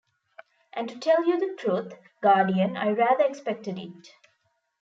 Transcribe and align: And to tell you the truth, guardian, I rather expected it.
And 0.73 0.89
to 0.89 0.97
tell 0.97 1.27
you 1.27 1.39
the 1.39 1.55
truth, 1.59 1.93
guardian, 2.23 2.75
I 2.75 2.89
rather 2.89 3.23
expected 3.23 3.77
it. 3.77 4.15